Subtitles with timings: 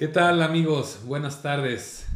[0.00, 1.00] ¿Qué tal amigos?
[1.04, 2.06] Buenas tardes.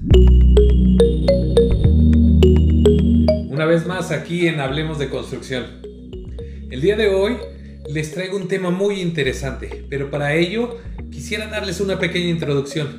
[3.51, 5.83] Una vez más aquí en Hablemos de Construcción.
[6.71, 7.37] El día de hoy
[7.87, 10.79] les traigo un tema muy interesante, pero para ello
[11.11, 12.97] quisiera darles una pequeña introducción,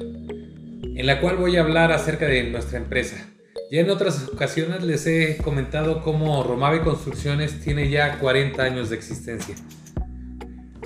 [0.95, 3.27] en la cual voy a hablar acerca de nuestra empresa.
[3.71, 8.97] Ya en otras ocasiones les he comentado cómo Romave Construcciones tiene ya 40 años de
[8.97, 9.55] existencia.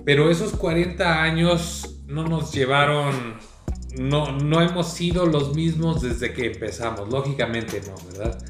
[0.05, 3.35] Pero esos 40 años no nos llevaron,
[3.99, 8.41] no, no hemos sido los mismos desde que empezamos, lógicamente no, ¿verdad?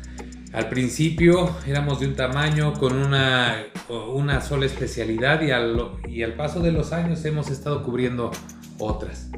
[0.54, 3.66] Al principio éramos de un tamaño con una,
[4.14, 8.32] una sola especialidad y al, y al paso de los años hemos estado cubriendo
[8.78, 9.32] otras.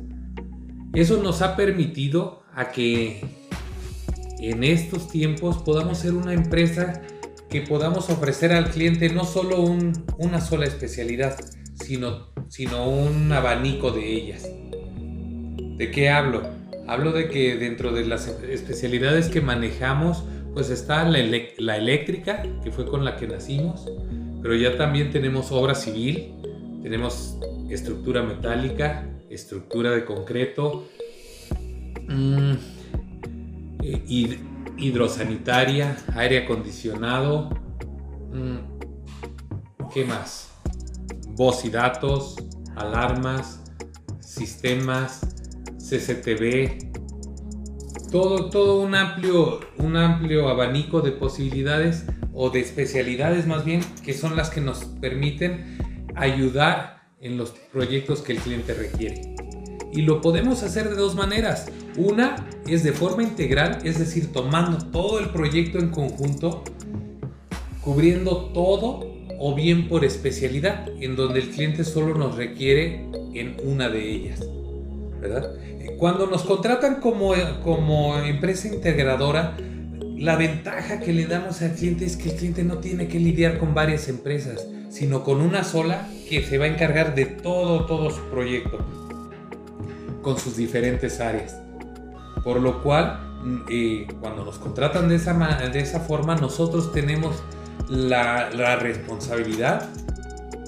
[0.93, 3.21] Eso nos ha permitido a que
[4.39, 7.01] en estos tiempos podamos ser una empresa
[7.49, 9.61] que podamos ofrecer al cliente no solo
[10.17, 11.37] una sola especialidad,
[11.75, 14.49] sino, sino un abanico de ellas.
[15.77, 16.43] ¿De qué hablo?
[16.87, 22.85] Hablo de que dentro de las especialidades que manejamos, pues está la, eléctrica, que fue
[22.85, 23.85] con la que nacimos,
[24.41, 26.33] pero ya también tenemos obra civil,
[26.83, 27.37] tenemos
[27.69, 30.87] estructura metálica, estructura de concreto,
[32.07, 32.53] mmm,
[34.77, 37.49] hidrosanitaria, aire acondicionado,
[38.33, 38.57] mmm,
[39.93, 40.51] ¿qué más?
[41.35, 42.35] voz y datos,
[42.75, 43.61] alarmas,
[44.19, 45.21] sistemas,
[45.89, 46.91] CCTV,
[48.11, 54.13] todo, todo un, amplio, un amplio abanico de posibilidades o de especialidades más bien que
[54.13, 55.77] son las que nos permiten
[56.15, 59.35] ayudar en los proyectos que el cliente requiere.
[59.93, 61.67] Y lo podemos hacer de dos maneras.
[61.97, 66.63] Una es de forma integral, es decir, tomando todo el proyecto en conjunto,
[67.81, 73.89] cubriendo todo o bien por especialidad, en donde el cliente solo nos requiere en una
[73.89, 74.41] de ellas.
[75.21, 75.53] ¿Verdad?
[75.97, 77.33] Cuando nos contratan como,
[77.63, 79.55] como empresa integradora,
[80.17, 83.57] la ventaja que le damos al cliente es que el cliente no tiene que lidiar
[83.57, 88.09] con varias empresas, sino con una sola que se va a encargar de todo, todo
[88.09, 88.79] su proyecto,
[90.21, 91.57] con sus diferentes áreas.
[92.43, 93.19] Por lo cual,
[93.69, 97.41] eh, cuando nos contratan de esa, de esa forma, nosotros tenemos
[97.89, 99.89] la, responsabilidad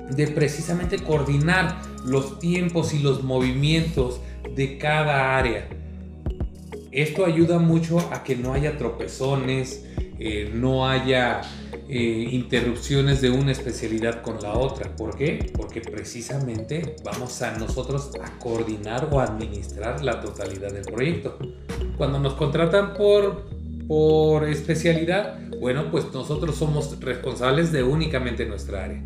[0.09, 4.19] de precisamente coordinar los tiempos y los movimientos
[4.55, 5.67] de cada área.
[6.91, 9.83] Esto ayuda mucho a que no haya tropezones,
[10.19, 11.41] eh, no haya
[11.89, 14.95] eh, interrupciones de una especialidad con la otra.
[14.95, 15.51] ¿Por qué?
[15.55, 21.39] Porque precisamente vamos a nosotros a coordinar o administrar la totalidad del proyecto.
[21.97, 23.47] Cuando nos contratan por,
[23.87, 29.03] por especialidad, bueno, pues nosotros somos responsables de únicamente nuestra área.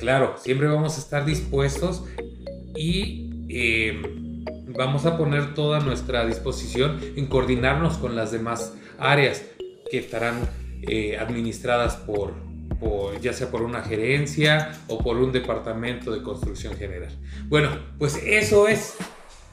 [0.00, 2.04] Claro, siempre vamos a estar dispuestos
[2.74, 4.00] y eh,
[4.76, 9.42] vamos a poner toda nuestra disposición en coordinarnos con las demás áreas
[9.90, 10.36] que estarán
[10.82, 12.34] eh, administradas por,
[13.20, 17.10] ya sea por una gerencia o por un departamento de construcción general.
[17.48, 18.96] Bueno, pues eso es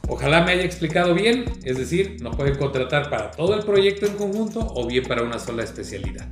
[0.10, 4.14] Ojalá me haya explicado bien, es decir, nos pueden contratar para todo el proyecto en
[4.14, 6.30] conjunto o bien para una sola especialidad.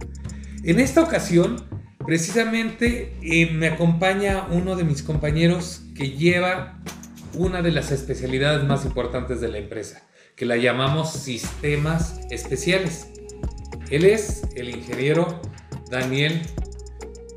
[0.64, 1.58] En esta ocasión,
[2.06, 6.80] precisamente eh, me acompaña uno de mis compañeros que lleva
[7.38, 10.04] una de las especialidades más importantes de la empresa,
[10.36, 13.08] que la llamamos sistemas especiales.
[13.90, 15.42] Él es el ingeniero
[15.90, 16.42] Daniel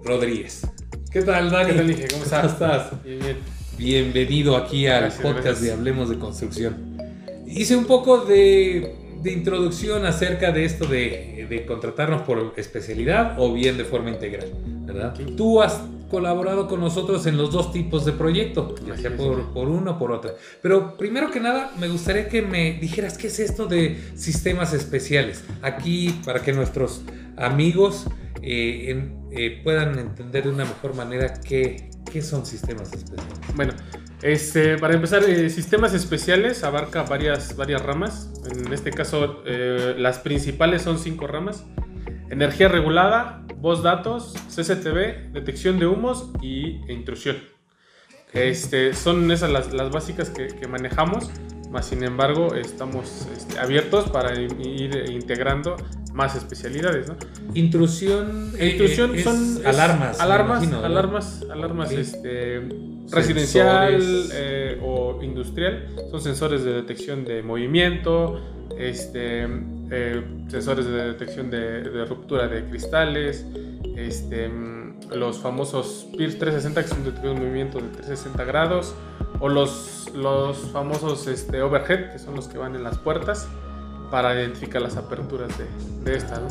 [0.05, 0.67] Rodríguez.
[1.11, 2.07] ¿Qué tal, Daniel?
[2.11, 3.03] ¿Cómo estás?
[3.05, 3.37] Bien, bien.
[3.77, 6.99] Bienvenido aquí al podcast de Hablemos de Construcción.
[7.47, 8.95] Hice un poco de,
[9.25, 14.53] introducción acerca de esto de, contratarnos por especialidad o bien de forma integral,
[14.85, 15.15] ¿verdad?
[15.37, 19.69] Tú has colaborado con nosotros en los dos tipos de proyecto, ya sea por, por
[19.69, 20.33] uno o por otra.
[20.63, 25.45] Pero primero que nada, me gustaría que me dijeras qué es esto de sistemas especiales.
[25.63, 27.03] Aquí, para que nuestros
[27.37, 28.07] amigos
[28.43, 33.41] eh, eh, puedan entender de una mejor manera qué, ¿Qué son sistemas especiales?
[33.55, 33.75] Bueno,
[34.23, 38.31] este, para empezar, eh, sistemas especiales abarca varias, varias ramas.
[38.51, 41.65] En este caso, eh, las principales son cinco ramas.
[42.31, 47.37] Energía regulada, voz datos, CCTV, detección de humos y intrusión.
[48.33, 51.31] Este, son esas las, las básicas que, que, manejamos,
[51.71, 54.53] más sin embargo estamos este, abiertos para ir
[55.11, 55.77] integrando
[56.13, 57.17] más especialidades, ¿no?
[57.55, 58.53] Intrusión.
[58.59, 60.21] Eh, intrusión eh, son alarmas.
[60.21, 62.69] Alarmas, alarmas, alarmas, este,
[63.11, 64.03] residencial
[64.33, 65.87] eh, o industrial.
[66.11, 68.41] Son sensores de detección de movimiento,
[68.77, 69.47] este,
[70.49, 73.45] sensores de detección de, ruptura de cristales,
[73.97, 74.51] este,
[75.15, 78.95] los famosos PIRS 360 que son detección de movimiento de 360 grados,
[79.41, 83.47] o los los, famosos este, overhead, que son los que van en las puertas,
[84.11, 85.67] para identificar las aperturas de,
[86.11, 86.41] de esta.
[86.41, 86.49] ¿no?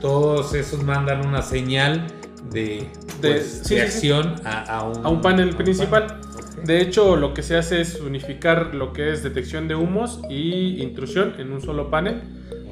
[0.00, 2.06] Todos esos mandan una señal
[2.52, 2.88] de,
[3.20, 4.10] De- pues, sí, de sí, sí.
[4.12, 6.06] acción A, a un, A un panel a un principal.
[6.06, 6.24] panel.
[6.64, 10.82] De hecho, lo que se hace es unificar lo que es detección de humos y
[10.82, 12.20] intrusión en un solo panel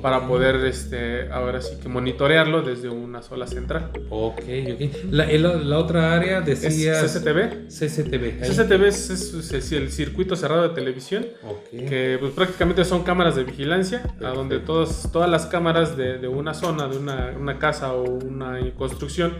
[0.02, 3.90] para poder, este, ahora sí que monitorearlo desde una sola central.
[4.10, 4.38] Ok,
[4.72, 4.80] ok.
[5.10, 7.66] La, el- la otra área decía CCTV.
[7.68, 8.24] CCTV.
[8.42, 8.48] ahí.
[8.48, 11.70] CCTV es, es- es el circuito cerrado de televisión, Ok.
[11.88, 16.28] que pues, prácticamente son cámaras de vigilancia, a donde todos, todas las cámaras de, de
[16.28, 19.32] una zona, de una, una casa o una construcción,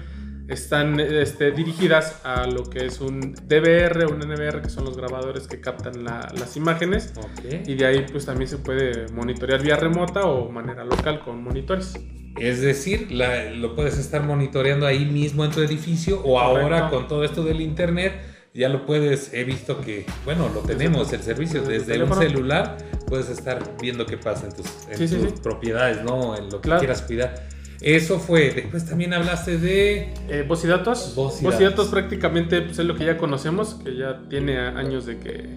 [0.49, 4.97] están este, dirigidas a lo que es un DVR o un NVR, que son los
[4.97, 7.13] grabadores que captan la- las imágenes.
[7.17, 7.67] Ok.
[7.69, 11.95] Y de ahí pues también se puede monitorear vía remota o manera local con monitores.
[12.39, 16.91] Es decir, la- lo puedes estar monitoreando ahí mismo en tu edificio o ahora Correcto.
[16.97, 18.15] con todo esto del internet
[18.55, 22.79] ya lo puedes, he visto que, bueno, lo tenemos, el servicio desde desde un celular
[23.07, 25.35] puedes estar viendo qué pasa en tus, en Sí, sí, tus sí.
[25.43, 26.35] propiedades, ¿no?
[26.37, 26.81] En lo que Claro.
[26.81, 27.47] quieras cuidar.
[27.81, 30.13] Eso fue, después también hablaste de...
[30.29, 31.13] Eh, voz y datos.
[31.15, 31.77] Voz y Voz y datos.
[31.77, 35.55] datos prácticamente pues, es lo que ya conocemos, que ya tiene años de que,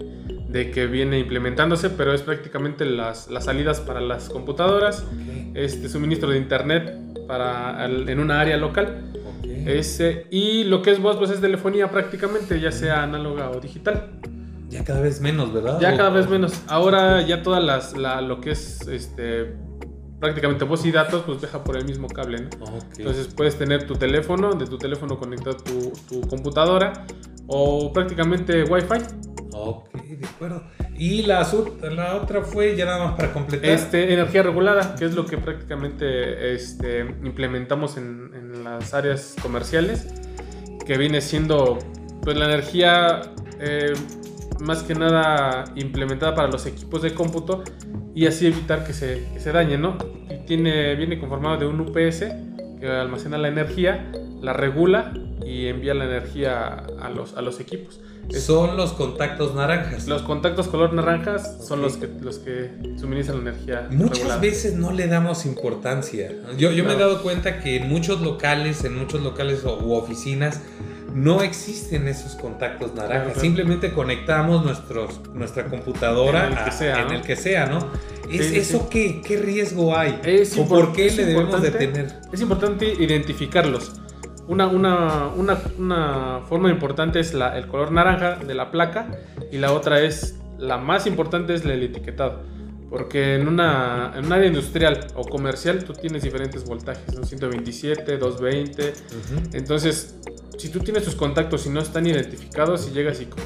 [0.48, 5.04] de que viene implementándose, pero es prácticamente las, las salidas para las computadoras,
[5.54, 6.96] este suministro de internet
[7.26, 9.08] para al- en una área local.
[9.66, 14.10] Ese, y lo que es voz pues es telefonía prácticamente, ya sea análoga o digital.
[14.68, 15.78] Ya cada vez menos, ¿verdad?
[15.80, 16.62] Ya cada vez menos.
[16.66, 19.54] Ahora ya todas las la- lo que es este
[20.22, 22.64] prácticamente voz y datos pues deja por el mismo cable, ¿no?
[22.66, 22.84] Ok.
[22.98, 26.92] Entonces puedes tener tu teléfono, de tu teléfono conectado tu, tu computadora
[27.48, 29.02] o prácticamente Wi-Fi.
[29.52, 30.62] Ok, de acuerdo.
[30.96, 31.44] Y la,
[31.90, 33.68] la otra fue, ya nada más para completar.
[33.68, 40.06] Este, energía regulada, que es lo que prácticamente este, implementamos en, en las áreas comerciales,
[40.86, 41.80] que viene siendo
[42.22, 43.22] pues, la energía
[43.58, 43.92] eh,
[44.60, 47.64] más que nada implementada para los equipos de cómputo
[48.14, 49.96] y así evitar que se, que se dañe, ¿no?
[50.30, 52.24] Y tiene, viene conformado de un UPS
[52.80, 54.10] que almacena la energía,
[54.40, 55.14] la regula
[55.44, 58.00] y envía la energía a los, a los equipos.
[58.30, 60.06] Son los contactos naranjas.
[60.06, 63.88] los contactos color naranjas son los que, los que suministran la energía.
[63.90, 64.40] Muchas regulada.
[64.40, 66.32] veces no le damos importancia.
[66.56, 69.92] Yo, yo me he dado cuenta que en muchos locales, en muchos locales o, u
[69.94, 70.60] oficinas,
[71.14, 72.92] no existen esos contactos.
[72.92, 73.40] Claro, claro.
[73.40, 77.12] Simplemente conectamos nuestros, nuestra computadora En el que sea, ¿no?
[77.12, 77.78] el que sea, ¿no?
[78.30, 78.84] ¿Es, Sí, ¿Eso sí.
[78.90, 80.18] Qué, qué riesgo hay?
[80.24, 82.12] Es ¿O por qué le debemos de importante- tener?
[82.32, 83.92] Es importante identificarlos.
[84.48, 89.08] Una, una, una, una forma importante es la- el color naranja de la placa
[89.50, 92.40] y la otra es, la más importante es el etiquetado.
[92.90, 97.24] Porque en, una, en un área industrial o comercial tú tienes diferentes voltajes, ¿no?
[97.24, 98.82] 127, 220.
[98.90, 99.48] Ujú.
[99.54, 100.18] Entonces,
[100.58, 103.36] si tú tienes tus contactos y no están identificados, si llegas y co-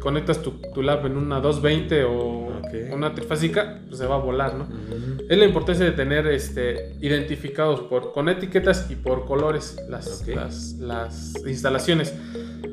[0.00, 2.92] conectas tu, tu lab en una 220 o Ok.
[2.92, 4.66] una trifásica, pues se va a volar, ¿no?
[5.28, 10.72] Es la importancia de tener este, identificados por, con etiquetas y por colores las, las,
[10.74, 12.14] las instalaciones.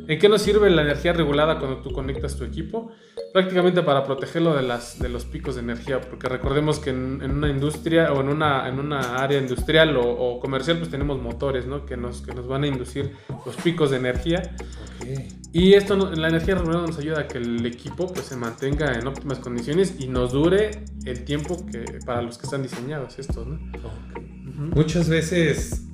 [0.09, 2.89] ¿En qué nos sirve la energía regulada cuando tú conectas tu equipo?
[3.31, 7.29] Prácticamente para protegerlo de, las, de los picos de energía, porque recordemos que en, en
[7.29, 11.67] una industria o en una, en una área industrial o, o comercial pues tenemos motores
[11.67, 11.85] ¿no?
[11.85, 13.11] que, nos, que nos van a inducir
[13.45, 14.56] los picos de energía
[15.00, 15.19] Ok.
[15.53, 19.06] y esto, la energía regulada nos ayuda a que el equipo pues, se mantenga en
[19.06, 23.59] óptimas condiciones y nos dure el tiempo que para los que están diseñados estos, ¿no?
[23.78, 24.18] Ok.
[24.18, 24.75] Ujú.
[24.75, 25.85] Muchas veces,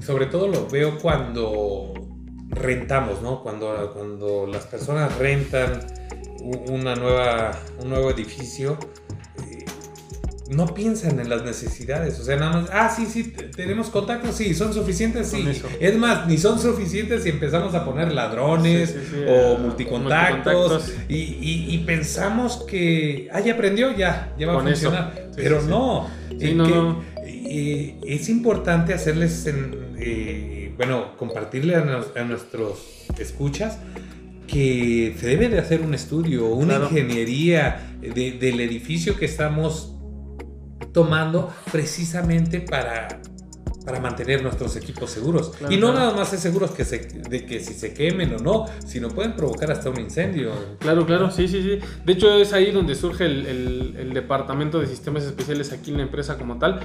[0.00, 1.94] sobre todo lo veo cuando
[2.52, 3.42] rentamos, ¿no?
[3.42, 5.80] Cuando, cuando las personas rentan
[6.68, 8.76] una nueva, un nuevo edificio,
[9.50, 9.64] eh,
[10.50, 12.18] no piensan en las necesidades.
[12.20, 15.48] O sea, nada más, ah, sí, sí, te- tenemos contactos, sí, son suficientes, sí.
[15.80, 19.58] Es más, ni son suficientes si empezamos a poner ladrones Sí, sí, sí, o eh,
[19.60, 20.52] multicontactos.
[20.54, 20.94] multicontactos.
[21.08, 25.28] Y, y- y pensamos que, ah, ya aprendió, ya, ya va Con a funcionar.
[25.36, 26.08] Pero no.
[26.38, 27.04] Eh, no, que- no.
[27.24, 29.94] eh, es importante hacerles, en,
[30.76, 33.78] bueno, compartirle a, nos- a nuestros escuchas
[34.46, 36.84] que se debe de hacer un estudio, una Claro.
[36.90, 39.94] ingeniería de- del edificio que estamos
[40.92, 43.20] tomando precisamente para,
[43.84, 45.50] para mantener nuestros equipos seguros.
[45.56, 45.98] Claro, y no claro.
[46.06, 49.34] nada más es seguros que se, de que si se quemen o no, sino pueden
[49.34, 50.52] provocar hasta un incendio.
[50.80, 51.78] Claro, claro, sí, sí, sí.
[52.04, 55.96] De hecho, es ahí donde surge el, el- el departamento de sistemas especiales aquí en
[55.98, 56.80] la empresa como tal,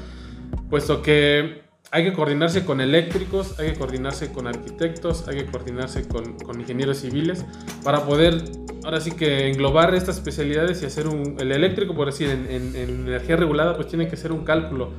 [0.69, 6.07] puesto que hay que coordinarse con eléctricos, hay que coordinarse con arquitectos, hay que coordinarse
[6.07, 7.45] con, con ingenieros civiles
[7.83, 8.43] para poder,
[8.83, 12.75] ahora sí que englobar estas especialidades y hacer un, el eléctrico, por decir, en, en-
[12.75, 14.89] en energía regulada, pues tiene que hacer un cálculo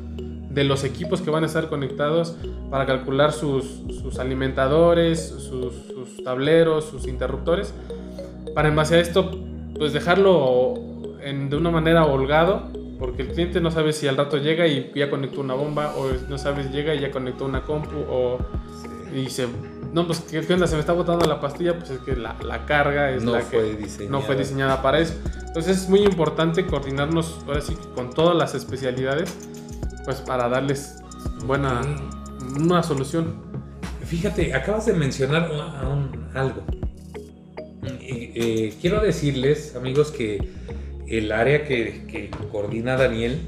[0.50, 2.37] de los equipos que van a estar conectados
[2.71, 7.75] para calcular sus, sus alimentadores, sus, sus tableros, sus interruptores,
[8.54, 9.30] para en base a esto
[9.78, 10.75] pues dejarlo
[11.21, 15.09] de una manera holgado, porque el cliente no sabe si al rato llega y ya
[15.11, 18.38] conectó una bomba, o no sabe si llega y ya conectó una compu, o
[19.12, 19.47] y dice,
[19.93, 20.67] no, pues ¿qué, onda?
[20.67, 22.37] Se me está botando la pastilla, pues es que la,
[22.67, 25.14] carga es la que no fue diseñada para eso.
[25.47, 29.35] Entonces es muy importante coordinarnos ahora sí con todas las especialidades,
[30.05, 30.97] pues para darles
[31.47, 31.81] buena,
[32.59, 33.35] una solución.
[34.05, 35.50] Fíjate, acabas de mencionar
[36.35, 36.62] algo.
[38.00, 40.50] Eh, quiero decirles, amigos, que
[41.11, 43.41] el área que, coordina Daniel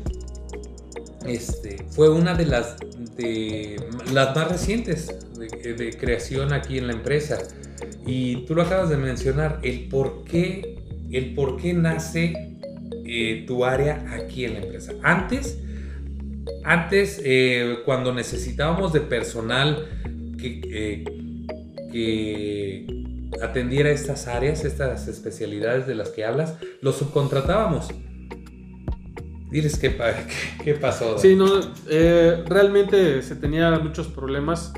[1.27, 2.77] este, fue una de las,
[3.17, 3.77] de
[4.13, 7.39] las más recientes de, creación aquí en la empresa.
[8.07, 10.79] Y tú lo acabas de mencionar, el por qué,
[11.11, 12.57] el por qué nace
[13.05, 14.93] eh, tu área aquí en la empresa.
[15.03, 15.59] Antes,
[16.65, 19.87] antes eh, cuando necesitábamos de personal
[20.39, 21.05] que,
[21.93, 23.00] que
[23.43, 27.89] atendiera estas áreas, estas especialidades de las que hablas, lo subcontratábamos.
[29.51, 29.97] Diles qué,
[30.63, 31.19] qué, pasó.
[31.19, 31.47] Sí, no,
[31.89, 34.73] eh, realmente se tenía muchos problemas,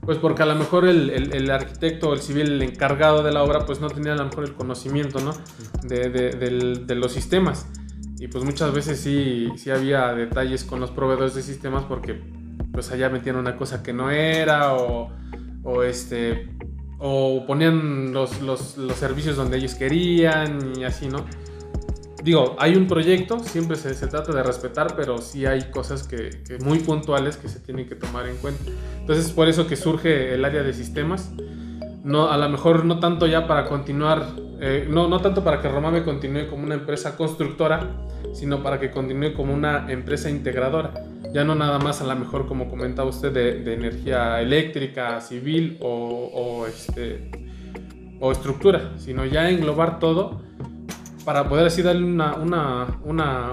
[0.00, 3.42] pues porque a lo mejor el, el, arquitecto o el civil, el encargado de la
[3.42, 5.32] obra, pues no tenía a lo mejor el conocimiento, ¿no?
[5.82, 7.66] De, de, los sistemas.
[8.18, 12.20] Y pues muchas veces sí, sí había detalles con los proveedores de sistemas porque
[12.72, 15.12] pues allá metían una cosa que no era o,
[15.62, 16.57] o este
[16.98, 21.24] o ponían los, los, los, servicios donde ellos querían y así, ¿no?
[22.22, 26.42] Digo, hay un proyecto, siempre se, se trata de respetar, pero sí hay cosas que,
[26.46, 28.64] que, muy puntuales que se tienen que tomar en cuenta.
[29.00, 31.30] Entonces es por eso que surge el área de sistemas.
[32.02, 35.68] No, a lo mejor no tanto ya para continuar, eh, no, no tanto para que
[35.68, 41.44] Romame continúe como una empresa constructora, sino para que continúe como una empresa integradora ya
[41.44, 47.30] no nada más a lo mejor como comentaba usted de, energía eléctrica, civil o, este,
[48.20, 50.42] o estructura, sino ya englobar todo
[51.24, 53.52] para poder así darle una, una, una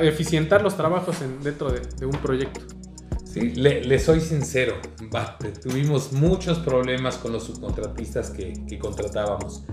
[0.00, 2.60] eficientar los trabajos dentro de, un proyecto.
[3.24, 4.74] Sí, le, soy sincero,
[5.60, 9.64] tuvimos muchos problemas con los subcontratistas que, que contratábamos.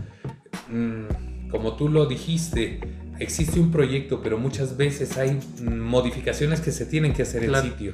[0.68, 2.80] Mm, como tú lo dijiste,
[3.22, 7.62] existe un proyecto, pero muchas veces hay modificaciones que se tienen que hacer en el
[7.62, 7.94] sitio.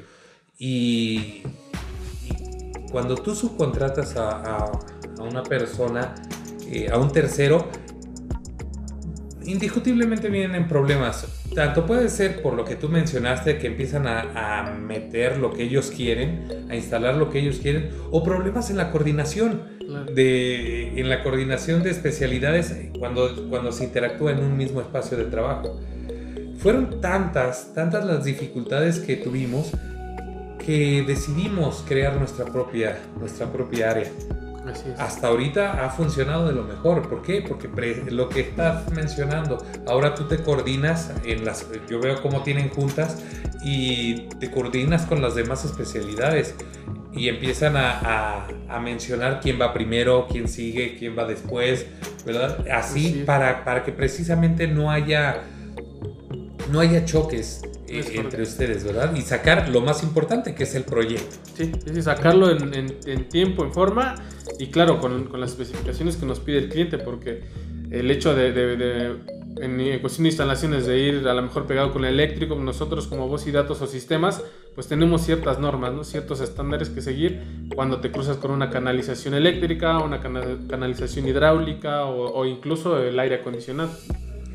[0.58, 1.44] Y,
[2.92, 4.72] cuando tú subcontratas a,
[5.20, 6.16] una persona,
[6.72, 7.68] eh, a un tercero,
[9.48, 11.28] indiscutiblemente vienen problemas.
[11.56, 15.64] Tanto puede ser por lo que tú mencionaste, que empiezan a, a, meter lo que
[15.64, 19.78] ellos quieren, a instalar lo que ellos quieren, o problemas en la coordinación
[20.14, 25.26] de, en la coordinación de especialidades cuando, cuando se interactúa en un mismo espacio de
[25.26, 25.80] trabajo.
[26.58, 29.72] Fueron tantas, tantas las dificultades que tuvimos
[30.66, 34.12] que decidimos crear nuestra propia, nuestra propia área.
[34.98, 37.08] Hasta ahorita ha funcionado de lo mejor.
[37.08, 37.42] ¿Por qué?
[37.42, 37.68] Porque
[38.10, 43.24] lo que estás mencionando, ahora tú te coordinas en las, yo veo cómo tienen juntas
[43.64, 46.56] y te coordinas con las demás especialidades
[47.14, 48.48] y empiezan a,
[48.82, 51.86] mencionar quién va primero, quién sigue, quién va después,
[52.26, 52.66] ¿verdad?
[52.72, 55.44] Así para, para que precisamente no haya,
[56.72, 59.16] no haya choques eh, entre ustedes, ¿verdad?
[59.16, 61.36] Y sacar lo más importante que es el proyecto.
[61.56, 64.16] Sí, sí sacarlo en, tiempo, en forma
[64.60, 67.44] y claro, con, las especificaciones que nos pide el cliente, porque
[67.92, 69.18] el hecho de
[69.62, 73.28] en cuestión de instalaciones de ir a lo mejor pegado con el eléctrico, nosotros como
[73.28, 74.44] voz y datos o sistemas,
[74.76, 76.04] pues tenemos ciertas normas, ¿no?
[76.04, 77.42] ciertos estándares que seguir
[77.76, 83.92] cuando te cruzas con una canalización eléctrica, una canalización hidráulica o, incluso el aire acondicionado.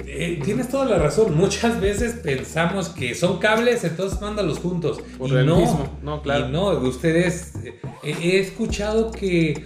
[0.06, 1.36] Eh, tienes toda la razón.
[1.36, 5.00] Muchas veces pensamos que son cables, entonces mándalos juntos.
[5.18, 5.98] Por y no, mismo.
[6.02, 6.48] no, claro.
[6.48, 7.52] Y no, ustedes.
[7.64, 9.64] Eh, he escuchado que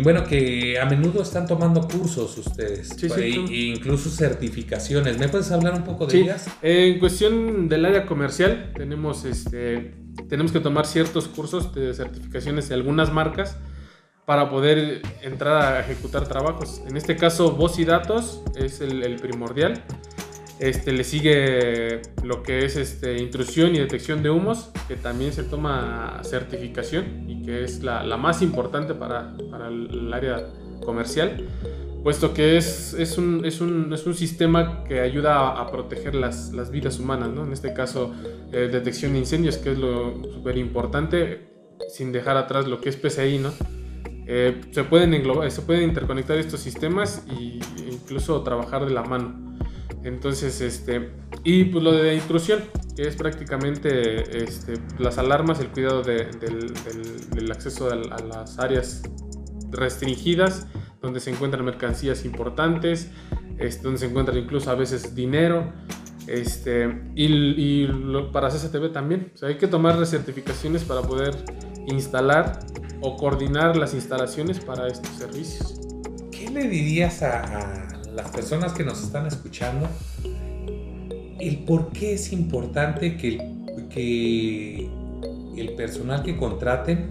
[0.00, 3.28] bueno, que a menudo están tomando cursos ustedes, sí, sí, e,
[3.76, 5.18] incluso certificaciones.
[5.18, 6.46] ¿Me puedes hablar un poco de ellas?
[6.62, 9.94] En cuestión del área comercial, tenemos, este,
[10.30, 13.58] tenemos que tomar ciertos cursos de certificaciones de algunas marcas
[14.24, 16.82] para poder entrar a ejecutar trabajos.
[16.86, 19.82] En este caso, voz y datos es el, primordial.
[20.58, 25.42] Este, le sigue lo que es este, intrusión y detección de humos, que también se
[25.42, 30.46] toma certificación y que es la, la más importante para, para, el área
[30.84, 31.48] comercial,
[32.04, 36.52] puesto que es, es, un, es, un, es un, sistema que ayuda a, proteger las,
[36.52, 37.44] las, vidas humanas, ¿no?
[37.44, 38.12] en este caso
[38.52, 41.48] eh, detección de incendios, que es lo súper importante,
[41.88, 43.81] sin dejar atrás lo que es PCI, ¿no?
[44.26, 47.60] Eh, se, pueden englobar, se pueden interconectar estos sistemas e
[47.90, 49.52] incluso trabajar de la mano.
[50.04, 51.10] Entonces, este,
[51.44, 52.60] y pues lo de intrusión,
[52.96, 59.02] que es prácticamente este, las alarmas, el cuidado del, acceso a, las áreas
[59.70, 60.66] restringidas,
[61.00, 63.10] donde se encuentran mercancías importantes,
[63.58, 65.72] este, donde se encuentra incluso a veces dinero.
[66.26, 67.86] Este, y,
[68.32, 69.32] para CCTV también.
[69.42, 71.34] hay que tomar certificaciones para poder
[71.88, 72.60] instalar
[73.02, 75.74] o coordinar las instalaciones para estos servicios.
[76.30, 79.88] ¿Qué le dirías a, las personas que nos están escuchando?
[81.40, 83.38] El por qué es importante que,
[83.90, 84.88] que
[85.56, 87.10] el personal que contraten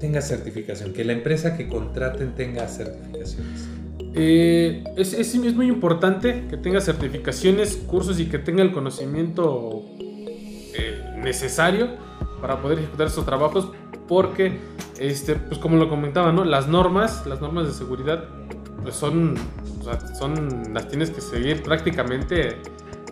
[0.00, 3.68] tenga certificación, que la empresa que contraten tenga certificaciones.
[4.16, 11.18] Eh, es, es, muy importante que tenga certificaciones, cursos y que tenga el conocimiento eh,
[11.22, 11.88] necesario
[12.40, 13.72] para poder ejecutar estos trabajos
[14.08, 14.58] porque,
[14.98, 16.44] este, pues como lo comentaba, ¿no?
[16.44, 18.24] Las normas, las normas de seguridad,
[18.82, 19.34] pues son,
[20.18, 22.56] son, las tienes que seguir prácticamente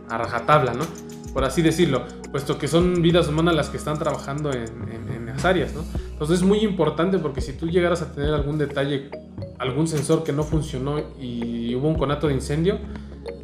[0.09, 0.85] a rajatabla, ¿no?
[1.33, 5.45] Por así decirlo, puesto que son vidas humanas las que están trabajando en, en, las
[5.47, 5.83] áreas, ¿no?
[6.11, 9.11] Entonces es muy importante porque si tú llegaras a tener algún detalle,
[9.59, 12.79] algún sensor que no funcionó y hubo un conato de incendio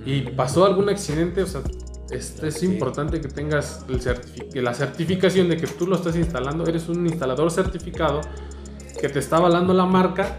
[0.05, 1.63] y pasó algún accidente, o sea,
[2.11, 6.89] es, es importante que tengas el la certificación de que tú lo estás instalando, eres
[6.89, 8.21] un instalador certificado
[9.01, 10.39] que te está avalando la marca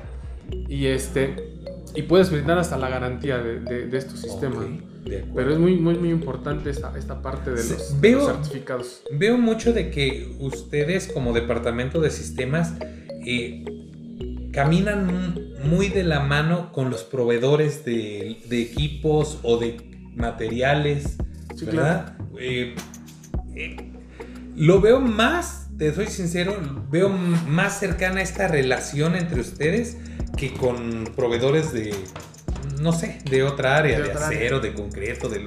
[0.68, 1.58] y este
[1.96, 4.66] y puedes brindar hasta la garantía de, de, estos sistemas.
[5.04, 9.02] Pero es muy, muy, muy importante esta, esta parte de los, certificados.
[9.12, 12.76] Veo mucho de que ustedes como departamento de sistemas
[13.26, 13.66] eh,
[14.54, 19.78] caminan muy de la mano con los proveedores de, de equipos o de
[20.16, 21.18] materiales
[21.66, 22.16] ¿verdad?
[22.40, 22.76] Eh,
[23.56, 23.92] eh,
[24.56, 26.56] lo veo más, te soy sincero,
[26.92, 29.98] veo más cercana esta relación entre ustedes
[30.38, 31.94] que con proveedores de,
[32.80, 35.46] no sé, de otra área, de, acero, de concreto, de,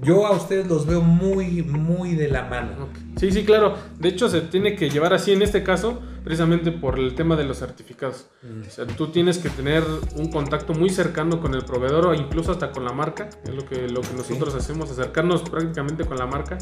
[0.00, 2.88] yo a ustedes los veo muy, muy de la mano.
[3.16, 3.76] Sí, sí, claro.
[3.98, 7.44] De hecho, se tiene que llevar así en este caso, precisamente por el tema de
[7.44, 8.26] los certificados.
[8.42, 8.66] Mm.
[8.66, 9.82] O sea, tú tienes que tener
[10.16, 13.28] un contacto muy cercano con el proveedor o incluso hasta con la marca.
[13.44, 16.58] Es lo que, lo que nosotros hacemos, acercarnos prácticamente con la marca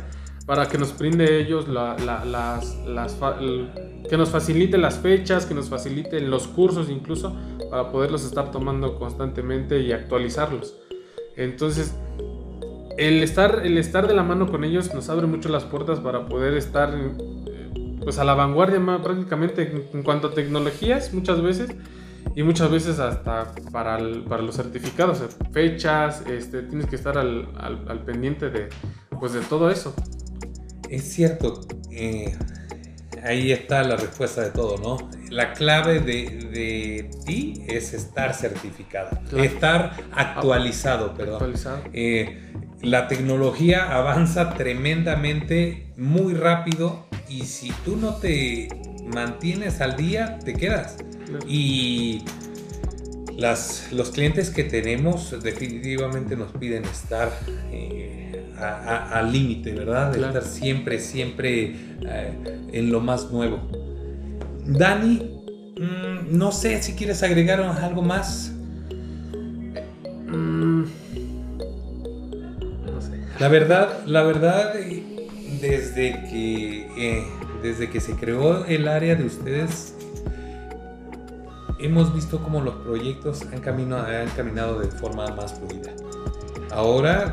[0.47, 3.17] para que nos brinde ellos las, las
[4.09, 7.37] que nos facilite las fechas, que nos facilite los cursos incluso,
[7.71, 10.77] para poderlos estar tomando constantemente y actualizarlos.
[11.37, 11.95] Entonces,
[12.99, 16.27] el estar, el estar de la mano con ellos nos abre mucho las puertas para
[16.27, 21.71] poder estar eh, pues a la vanguardia prácticamente en, cuanto a tecnologías muchas veces
[22.35, 28.05] y muchas veces hasta para, para los certificados, fechas, este, tienes que estar al, al,
[28.05, 28.69] pendiente de,
[29.19, 29.95] pues de todo eso.
[30.89, 32.37] Es cierto, eh,
[33.25, 35.11] ahí está la respuesta de todo, ¿no?
[35.31, 41.35] La clave de, ti es estar certificado, estar actualizado, perdón.
[41.35, 41.83] Actualizado.
[41.93, 42.53] Eh,
[42.83, 48.69] la tecnología avanza tremendamente, muy rápido, y si tú no te
[49.07, 50.97] mantienes al día, te quedas.
[51.47, 52.25] Y
[53.37, 57.31] las, los clientes que tenemos definitivamente nos piden estar
[57.71, 58.30] eh,
[58.61, 60.13] al límite, ¿verdad?
[60.13, 63.61] De estar siempre, siempre eh, en lo más nuevo.
[64.67, 65.43] Dani,
[65.79, 68.53] mm, no sé si quieres agregar algo más.
[70.27, 70.85] Mm,
[72.87, 73.21] no sé.
[73.39, 74.75] La verdad, la verdad,
[75.61, 77.25] desde que, eh,
[77.63, 79.95] desde que se creó el área de ustedes,
[81.79, 85.91] hemos visto cómo los proyectos han, han caminado de forma más fluida.
[86.71, 87.33] Ahora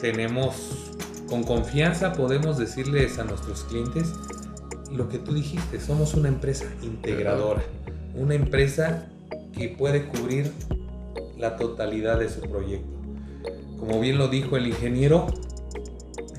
[0.00, 0.92] tenemos,
[1.28, 4.12] con confianza podemos decirles a nuestros clientes
[4.92, 7.62] lo que tú dijiste, somos una empresa integradora,
[8.14, 9.08] una empresa
[9.52, 10.52] que puede cubrir
[11.36, 12.96] la totalidad de su proyecto.
[13.78, 15.26] Como bien lo dijo el ingeniero,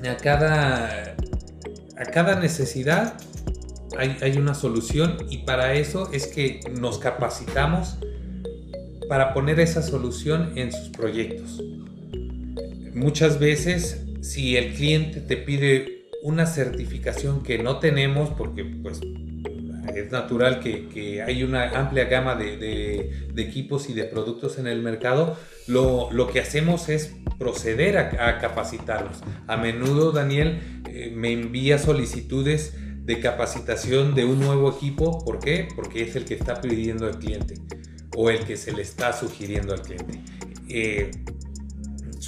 [0.08, 1.16] a cada,
[1.96, 3.14] a cada necesidad
[3.98, 7.98] hay, una solución y para eso es que nos capacitamos
[9.08, 11.60] para poner esa solución en sus proyectos.
[12.98, 19.00] Muchas veces, si el cliente te pide una certificación que no tenemos, porque pues
[19.94, 25.36] es natural que, hay una amplia gama de, equipos y de productos en el mercado,
[25.68, 29.20] lo, que hacemos es proceder a, capacitarnos.
[29.46, 30.58] A menudo Daniel
[30.88, 35.24] eh, me envía solicitudes de capacitación de un nuevo equipo.
[35.24, 35.68] ¿Por qué?
[35.76, 37.54] Porque es el que está pidiendo el cliente
[38.16, 40.20] o el que se le está sugiriendo al cliente.
[40.68, 41.12] Eh,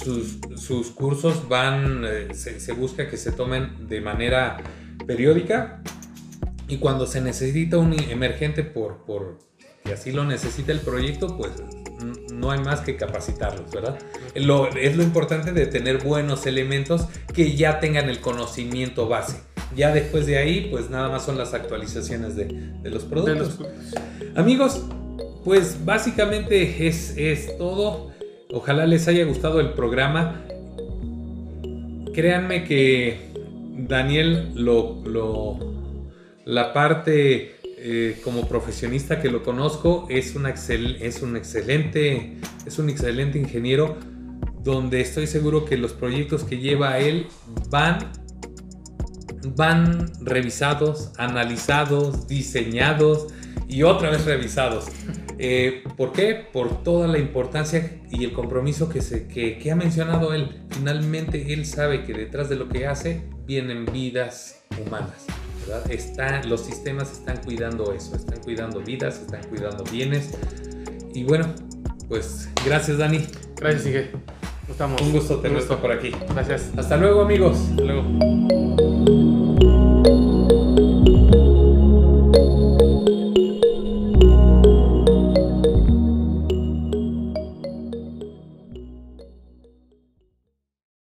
[0.03, 4.57] sus, cursos van, eh, se, busca que se tomen de manera
[5.05, 5.81] periódica
[6.67, 9.39] y cuando se necesita un emergente por, por
[9.83, 11.51] que así lo necesita el proyecto, pues
[12.33, 13.97] no hay más que capacitarlos, ¿verdad?
[14.35, 19.41] Lo, es lo importante de tener buenos elementos que ya tengan el conocimiento base.
[19.75, 23.59] Ya después de ahí, pues nada más son las actualizaciones de, los productos.
[24.35, 24.83] Amigos,
[25.43, 28.10] pues básicamente es, es todo.
[28.53, 30.41] Ojalá les haya gustado el programa.
[32.13, 33.31] Créanme que
[33.87, 35.57] Daniel lo,
[36.45, 43.39] la parte eh, como profesionista que lo conozco es, es un excelente es un excelente
[43.39, 43.97] ingeniero
[44.63, 47.27] donde estoy seguro que los proyectos que lleva él
[47.69, 48.11] van
[49.55, 53.27] van revisados, analizados, diseñados
[53.67, 54.85] y otra vez revisados.
[55.43, 56.35] Eh, ¿Por qué?
[56.35, 60.61] Por toda la importancia y el compromiso que, se, que, ha mencionado él.
[60.69, 65.25] Finalmente él sabe que detrás de lo que hace vienen vidas humanas.
[65.89, 70.29] Está, los sistemas están cuidando eso, están cuidando vidas, están cuidando bienes.
[71.15, 71.47] Y bueno,
[72.07, 73.25] pues gracias Dani.
[73.55, 74.11] Gracias, Sigue.
[74.69, 75.01] Estamos.
[75.01, 76.11] Un gusto tenerte por aquí.
[76.35, 76.69] Gracias.
[76.77, 77.57] Hasta luego amigos.
[77.71, 78.80] Hasta luego.